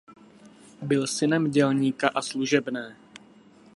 [0.81, 2.97] Byl synem dělníka a služebné.